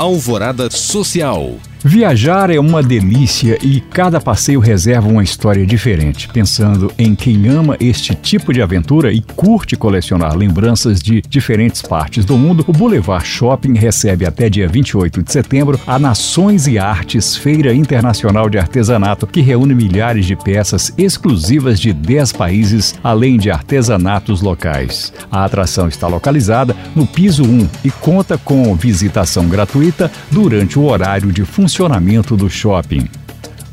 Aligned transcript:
Alvorada 0.00 0.70
Social. 0.70 1.69
Viajar 1.82 2.50
é 2.50 2.60
uma 2.60 2.82
delícia 2.82 3.56
e 3.62 3.80
cada 3.80 4.20
passeio 4.20 4.60
reserva 4.60 5.08
uma 5.08 5.22
história 5.22 5.64
diferente. 5.64 6.28
Pensando 6.28 6.92
em 6.98 7.14
quem 7.14 7.48
ama 7.48 7.74
este 7.80 8.14
tipo 8.14 8.52
de 8.52 8.60
aventura 8.60 9.10
e 9.10 9.22
curte 9.22 9.76
colecionar 9.76 10.36
lembranças 10.36 11.00
de 11.00 11.22
diferentes 11.22 11.80
partes 11.80 12.22
do 12.26 12.36
mundo, 12.36 12.62
o 12.68 12.72
Boulevard 12.72 13.26
Shopping 13.26 13.72
recebe 13.72 14.26
até 14.26 14.50
dia 14.50 14.68
28 14.68 15.22
de 15.22 15.32
setembro 15.32 15.80
a 15.86 15.98
Nações 15.98 16.66
e 16.66 16.78
Artes 16.78 17.34
Feira 17.34 17.72
Internacional 17.72 18.50
de 18.50 18.58
Artesanato, 18.58 19.26
que 19.26 19.40
reúne 19.40 19.74
milhares 19.74 20.26
de 20.26 20.36
peças 20.36 20.92
exclusivas 20.98 21.80
de 21.80 21.94
10 21.94 22.32
países, 22.32 22.94
além 23.02 23.38
de 23.38 23.50
artesanatos 23.50 24.42
locais. 24.42 25.14
A 25.30 25.46
atração 25.46 25.88
está 25.88 26.06
localizada 26.06 26.76
no 26.94 27.06
piso 27.06 27.42
1 27.42 27.68
e 27.86 27.90
conta 27.90 28.36
com 28.36 28.74
visitação 28.74 29.48
gratuita 29.48 30.12
durante 30.30 30.78
o 30.78 30.84
horário 30.84 31.32
de 31.32 31.42
funcionamento 31.42 31.69
funcionamento 31.70 32.36
do 32.36 32.50
shopping. 32.50 33.08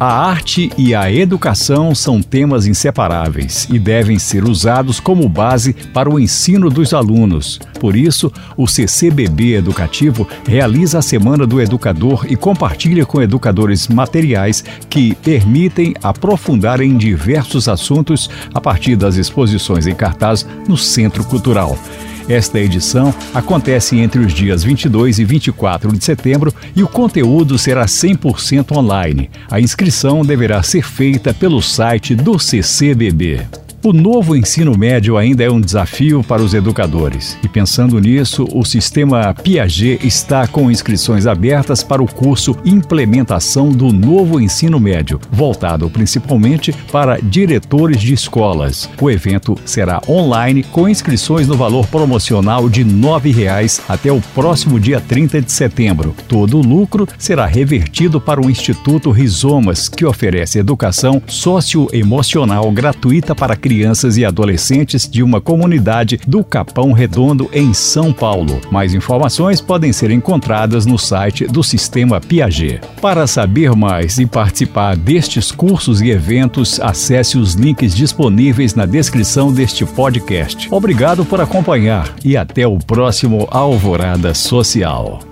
A 0.00 0.06
arte 0.06 0.70
e 0.78 0.94
a 0.94 1.12
educação 1.12 1.94
são 1.94 2.22
temas 2.22 2.66
inseparáveis 2.66 3.68
e 3.70 3.78
devem 3.78 4.18
ser 4.18 4.44
usados 4.44 4.98
como 4.98 5.28
base 5.28 5.74
para 5.92 6.08
o 6.08 6.18
ensino 6.18 6.70
dos 6.70 6.94
alunos. 6.94 7.60
Por 7.78 7.94
isso, 7.94 8.32
o 8.56 8.66
CCBB 8.66 9.56
Educativo 9.56 10.26
realiza 10.44 10.98
a 10.98 11.02
Semana 11.02 11.46
do 11.46 11.60
Educador 11.60 12.26
e 12.28 12.34
compartilha 12.34 13.04
com 13.04 13.20
educadores 13.20 13.86
materiais 13.86 14.64
que 14.88 15.14
permitem 15.16 15.94
aprofundar 16.02 16.80
em 16.80 16.96
diversos 16.96 17.68
assuntos 17.68 18.30
a 18.54 18.60
partir 18.60 18.96
das 18.96 19.16
exposições 19.16 19.86
em 19.86 19.94
cartaz 19.94 20.46
no 20.66 20.78
Centro 20.78 21.22
Cultural. 21.24 21.78
Esta 22.28 22.58
edição 22.58 23.14
acontece 23.34 23.98
entre 23.98 24.20
os 24.20 24.32
dias 24.32 24.62
22 24.62 25.18
e 25.18 25.24
24 25.24 25.92
de 25.92 26.04
setembro 26.04 26.54
e 26.74 26.82
o 26.82 26.88
conteúdo 26.88 27.58
será 27.58 27.84
100% 27.84 28.76
online. 28.76 29.30
A 29.50 29.60
inscrição 29.60 30.24
deverá 30.24 30.62
ser 30.62 30.82
feita 30.82 31.34
pelo 31.34 31.60
site 31.60 32.14
do 32.14 32.38
CCBB. 32.38 33.61
O 33.84 33.92
novo 33.92 34.36
ensino 34.36 34.78
médio 34.78 35.16
ainda 35.16 35.42
é 35.42 35.50
um 35.50 35.60
desafio 35.60 36.22
para 36.22 36.40
os 36.40 36.54
educadores. 36.54 37.36
E 37.42 37.48
pensando 37.48 37.98
nisso, 37.98 38.46
o 38.52 38.64
sistema 38.64 39.34
Piaget 39.34 40.06
está 40.06 40.46
com 40.46 40.70
inscrições 40.70 41.26
abertas 41.26 41.82
para 41.82 42.00
o 42.00 42.06
curso 42.06 42.56
Implementação 42.64 43.70
do 43.70 43.92
Novo 43.92 44.40
Ensino 44.40 44.78
Médio, 44.78 45.18
voltado 45.32 45.90
principalmente 45.90 46.72
para 46.92 47.18
diretores 47.20 48.00
de 48.00 48.14
escolas. 48.14 48.88
O 49.00 49.10
evento 49.10 49.56
será 49.64 50.00
online 50.08 50.62
com 50.62 50.88
inscrições 50.88 51.48
no 51.48 51.56
valor 51.56 51.84
promocional 51.88 52.68
de 52.68 52.84
R$ 52.84 52.90
9,00 52.92 53.80
até 53.88 54.12
o 54.12 54.20
próximo 54.32 54.78
dia 54.78 55.00
30 55.00 55.42
de 55.42 55.50
setembro. 55.50 56.14
Todo 56.28 56.56
o 56.56 56.62
lucro 56.62 57.08
será 57.18 57.46
revertido 57.46 58.20
para 58.20 58.40
o 58.40 58.48
Instituto 58.48 59.10
Rizomas, 59.10 59.88
que 59.88 60.06
oferece 60.06 60.60
educação 60.60 61.20
socioemocional 61.26 62.70
gratuita 62.70 63.34
para 63.34 63.56
crianças 63.56 63.71
crianças 63.72 64.18
e 64.18 64.24
adolescentes 64.24 65.08
de 65.08 65.22
uma 65.22 65.40
comunidade 65.40 66.20
do 66.26 66.44
Capão 66.44 66.92
Redondo, 66.92 67.48
em 67.54 67.72
São 67.72 68.12
Paulo. 68.12 68.60
Mais 68.70 68.92
informações 68.92 69.62
podem 69.62 69.94
ser 69.94 70.10
encontradas 70.10 70.84
no 70.84 70.98
site 70.98 71.46
do 71.46 71.62
Sistema 71.62 72.20
Piaget. 72.20 72.82
Para 73.00 73.26
saber 73.26 73.74
mais 73.74 74.18
e 74.18 74.26
participar 74.26 74.94
destes 74.94 75.50
cursos 75.50 76.02
e 76.02 76.10
eventos, 76.10 76.78
acesse 76.80 77.38
os 77.38 77.54
links 77.54 77.94
disponíveis 77.94 78.74
na 78.74 78.84
descrição 78.84 79.50
deste 79.50 79.86
podcast. 79.86 80.68
Obrigado 80.70 81.24
por 81.24 81.40
acompanhar 81.40 82.14
e 82.22 82.36
até 82.36 82.66
o 82.66 82.78
próximo 82.78 83.48
Alvorada 83.50 84.34
Social. 84.34 85.31